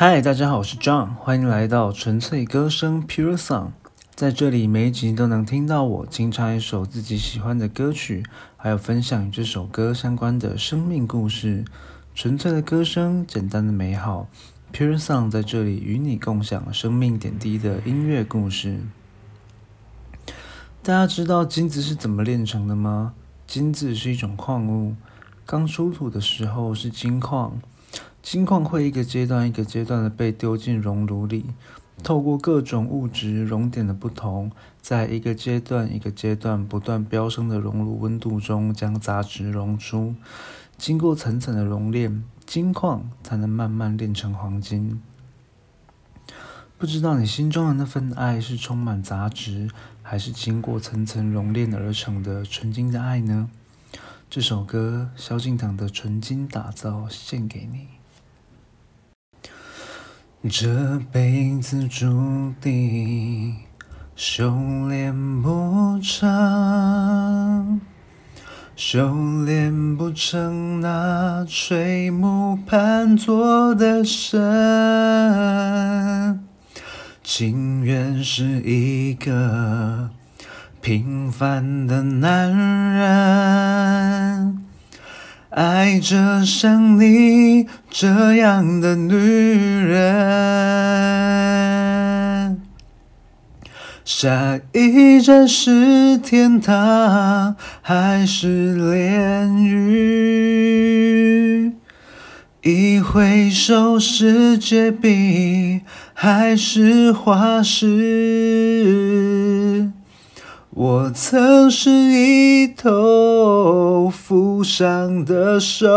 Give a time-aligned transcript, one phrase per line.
[0.00, 3.70] 嗨，大家好，我是 John，欢迎来到纯粹歌声 Pure Song。
[4.14, 8.22] 在这里，每一集都能听到我清唱一首自己喜欢的歌曲，
[8.56, 11.64] 还有分享与这首歌相关的生命故事。
[12.14, 14.28] 纯粹的歌声，简单的美好
[14.72, 18.78] ，Pure Song 在这里与你共享生命点滴的音乐故事。
[20.80, 23.14] 大家知道金子是怎么炼成的吗？
[23.48, 24.94] 金子是一种矿物，
[25.44, 27.60] 刚出土的时候是金矿。
[28.22, 31.46] 金矿会一个阶段一个阶段的被丢进熔炉里，
[32.02, 40.14] 透过各种物质熔点的不同，在一个阶段一个阶段不断飙升的熔炉温度中，将杂质溶出。
[40.76, 45.00] 经过层层的熔炼，金矿才能慢慢炼成黄金。
[46.76, 49.68] 不知道你心中的那份爱是充满杂质，
[50.02, 53.50] 还是经过层层熔炼而成的纯金的爱呢？
[54.30, 57.97] 这首歌，萧敬腾的《纯金打造》献给你。
[60.46, 63.56] 这辈子注定
[64.14, 64.54] 修
[64.88, 67.80] 炼不成，
[68.76, 74.38] 修炼不成那垂暮盘坐的神，
[77.24, 80.08] 情愿是一个
[80.80, 82.56] 平凡的男
[82.94, 83.47] 人。
[85.58, 89.96] 爱着像你这样的女人，
[94.04, 101.72] 下一站是天堂还是炼狱？
[102.62, 105.80] 一回首是结冰
[106.14, 109.90] 还是化石？
[110.70, 115.88] 我曾是一头负伤的兽，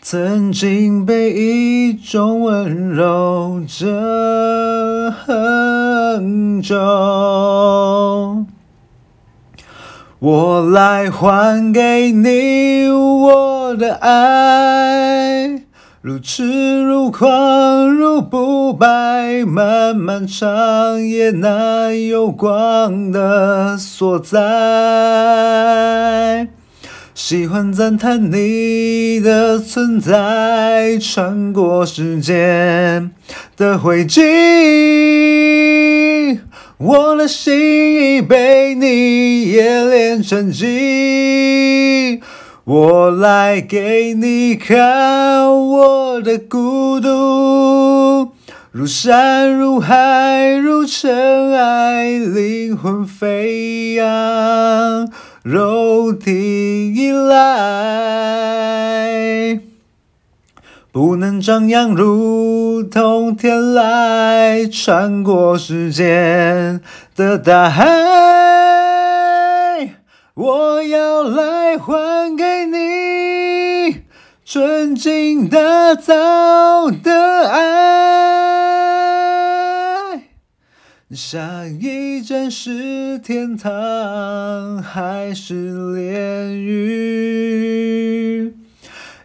[0.00, 3.86] 曾经被一种温柔拯
[6.62, 6.76] 救。
[10.20, 15.62] 我来还给你我的爱。
[16.00, 24.38] 如痴如狂如不败，漫漫长夜难有光的所在。
[27.16, 33.10] 喜欢赞叹你的存在，穿过时间
[33.56, 34.22] 的灰烬，
[36.76, 42.22] 我的心已被你冶炼成金。
[42.70, 48.32] 我来给你看我的孤独，
[48.70, 55.08] 如山如海如尘埃，灵魂飞扬，
[55.42, 57.38] 肉体依赖，
[60.92, 66.82] 不能张扬，如同天籁，穿过时间
[67.16, 67.86] 的大海，
[70.34, 72.57] 我要来还给。
[74.50, 77.60] 纯净打造的爱，
[81.10, 86.94] 下一站是天堂还是炼狱？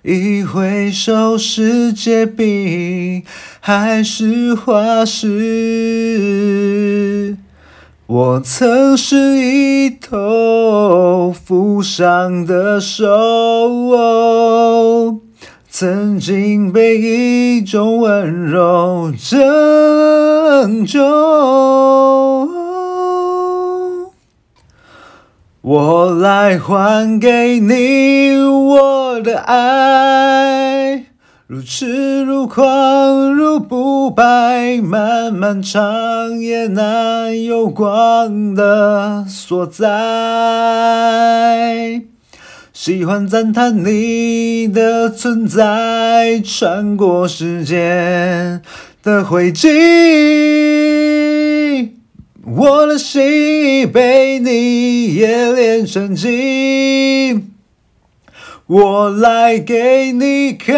[0.02, 3.24] 一回首是结冰
[3.62, 5.38] 还是化石？
[8.06, 13.08] 我曾是一头负伤的兽，
[15.70, 21.02] 曾经被一种温柔拯救。
[25.62, 30.63] 我来还给你我的爱。
[31.46, 39.92] 如痴如狂如不败，漫漫长夜难有光的所在。
[42.72, 48.62] 喜欢赞叹你的存在，穿过时间
[49.04, 49.68] 的灰烬，
[52.46, 57.53] 我的心已被你冶炼成金。
[58.66, 60.74] 我来给你看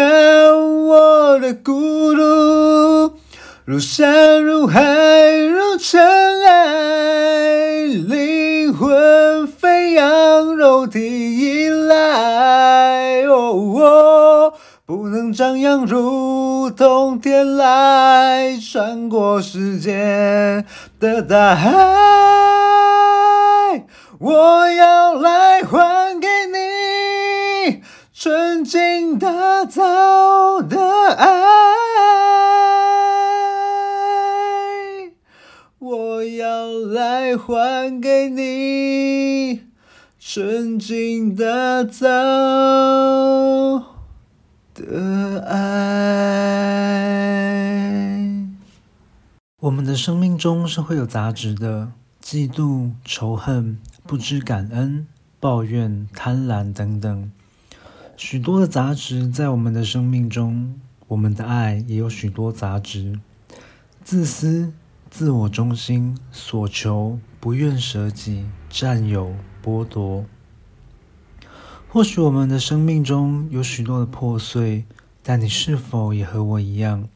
[0.86, 3.14] 我的孤独，
[3.64, 4.82] 如山如海
[5.46, 6.02] 如尘
[6.46, 13.22] 埃，灵魂飞扬，肉体依赖。
[13.26, 14.52] 哦，
[14.84, 20.66] 不能张扬，如同天籁，穿过时间
[20.98, 21.70] 的大海。
[24.18, 26.75] 我要来还给你。
[28.12, 30.78] 纯净打造的
[31.14, 31.26] 爱，
[35.78, 39.62] 我要来还给你
[40.18, 42.08] 纯净打造
[44.74, 46.16] 的爱。
[49.60, 51.92] 我们的生命中是会有杂质的，
[52.22, 55.06] 嫉妒、仇恨、不知感恩、
[55.40, 57.30] 抱怨、贪婪等等。
[58.16, 60.80] 许多的杂质在我们的生命中。
[61.08, 63.20] 我们的爱也有许多杂质，
[64.02, 64.72] 自私、
[65.08, 70.24] 自我中心、所求、不愿舍己、占有、剥夺。
[71.88, 74.84] 或许我们的生命中有许多的破碎，
[75.22, 77.08] 但你是否也和我一样，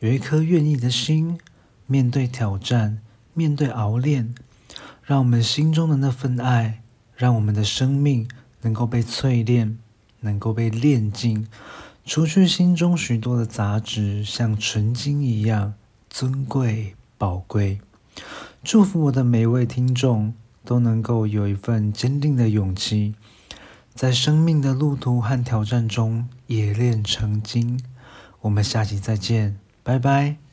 [0.00, 1.38] 有一颗愿意的心，
[1.86, 2.98] 面对挑战，
[3.32, 4.34] 面对熬炼，
[5.02, 6.82] 让我们心中的那份爱，
[7.14, 8.28] 让我们的生命
[8.60, 9.78] 能够被淬炼，
[10.20, 11.46] 能够被炼净。
[12.04, 15.74] 除去心中许多的杂质，像纯金一样
[16.08, 17.80] 尊贵宝贵。
[18.64, 20.32] 祝福我的每一位听众
[20.64, 23.14] 都能够有一份坚定的勇气，
[23.94, 27.78] 在生命的路途和挑战中冶炼成金。
[28.40, 30.47] 我们下期再见，拜拜。